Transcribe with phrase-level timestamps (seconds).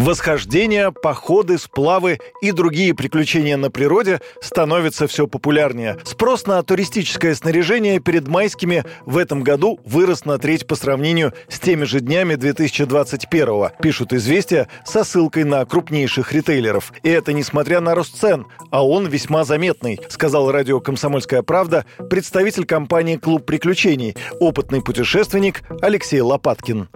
[0.00, 5.98] Восхождения, походы, сплавы и другие приключения на природе становятся все популярнее.
[6.04, 11.60] Спрос на туристическое снаряжение перед майскими в этом году вырос на треть по сравнению с
[11.60, 16.94] теми же днями 2021 пишут «Известия» со ссылкой на крупнейших ритейлеров.
[17.02, 22.64] И это несмотря на рост цен, а он весьма заметный, сказал радио «Комсомольская правда» представитель
[22.64, 26.88] компании «Клуб приключений», опытный путешественник Алексей Лопаткин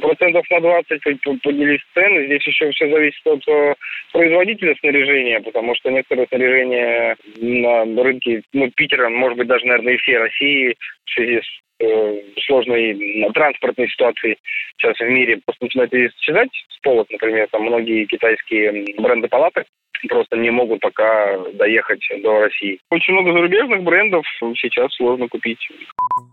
[0.00, 1.00] процентов на 20
[1.42, 2.26] поднялись цены.
[2.26, 3.74] Здесь еще все зависит от э,
[4.12, 9.98] производителя снаряжения, потому что некоторые снаряжения на рынке ну, Питера, может быть, даже, наверное, и
[9.98, 14.36] всей России в связи с э, сложной транспортной ситуации
[14.76, 19.66] сейчас в мире просто начинают исчезать с полок, например, там многие китайские бренды палаток
[20.08, 22.78] просто не могут пока доехать до России.
[22.90, 24.24] Очень много зарубежных брендов
[24.56, 25.68] сейчас сложно купить.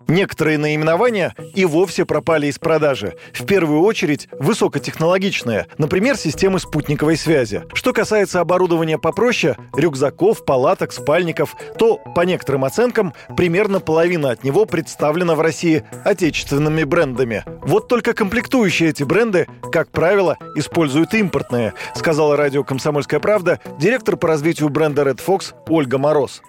[0.08, 3.16] Некоторые наименования и вовсе пропали из продажи.
[3.34, 7.64] В первую очередь высокотехнологичные, например, системы спутниковой связи.
[7.74, 14.66] Что касается оборудования попроще, рюкзаков, палаток, спальников, то, по некоторым оценкам, примерно половина от него
[14.66, 17.44] представлена в России отечественными брендами.
[17.64, 24.28] Вот только комплектующие эти бренды, как правило, используют импортные, сказала радио «Комсомольская правда» директор по
[24.30, 26.42] развитию бренда Red Fox Ольга Мороз.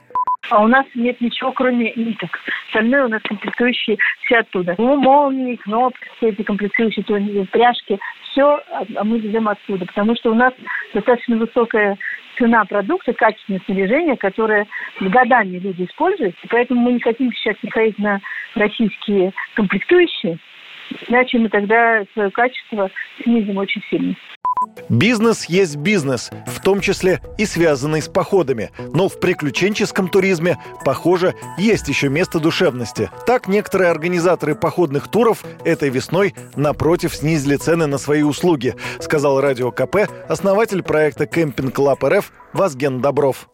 [0.51, 2.39] А у нас нет ничего, кроме ниток.
[2.69, 4.75] Остальное у нас комплектующие все оттуда.
[4.79, 7.05] Ну, молнии, кнопки, все эти комплектующие,
[7.47, 7.99] пряжки,
[8.31, 8.61] все
[8.95, 9.87] а мы везем оттуда.
[9.87, 10.53] Потому что у нас
[10.95, 11.97] достаточно высокая
[12.39, 14.67] цена продукта, качественное снаряжение, которое
[15.01, 16.37] годами люди используют.
[16.43, 18.21] И поэтому мы не хотим сейчас переходить на
[18.55, 20.39] российские комплектующие,
[21.09, 22.91] иначе мы тогда свое качество
[23.23, 24.15] снизим очень сильно.
[24.89, 28.71] Бизнес есть бизнес, в том числе и связанный с походами.
[28.93, 33.11] Но в приключенческом туризме, похоже, есть еще место душевности.
[33.27, 39.71] Так некоторые организаторы походных туров этой весной напротив снизили цены на свои услуги, сказал Радио
[39.71, 43.49] КП основатель проекта «Camping Club РФ» Вазген Добров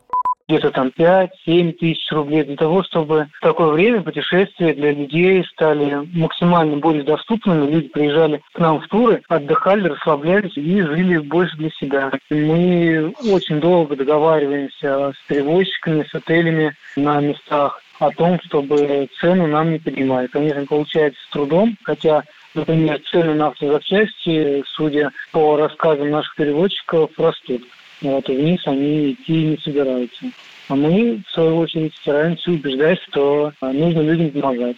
[0.49, 6.07] где-то там 5-7 тысяч рублей для того, чтобы в такое время путешествия для людей стали
[6.13, 7.71] максимально более доступными.
[7.71, 12.13] Люди приезжали к нам в туры, отдыхали, расслаблялись и жили больше для себя.
[12.31, 19.73] Мы очень долго договариваемся с перевозчиками, с отелями на местах о том, чтобы цену нам
[19.73, 20.27] не поднимали.
[20.27, 22.23] Конечно, получается с трудом, хотя
[22.55, 27.63] Например, цены на автозапчасти, судя по рассказам наших переводчиков, растут.
[28.05, 30.27] Вот, и вниз они идти не собираются.
[30.69, 34.77] А мы, в свою очередь, стараемся убеждать, что а, нужно людям помогать.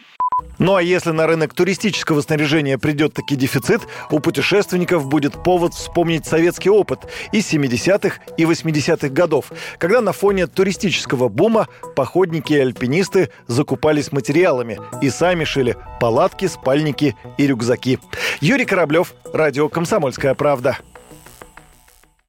[0.59, 6.26] Ну а если на рынок туристического снаряжения придет таки дефицит, у путешественников будет повод вспомнить
[6.26, 7.00] советский опыт
[7.32, 14.78] из 70-х и 80-х годов, когда на фоне туристического бума походники и альпинисты закупались материалами
[15.03, 17.98] и сами шили палатки, спальники и рюкзаки.
[18.41, 20.78] Юрий Кораблев, Радио «Комсомольская правда».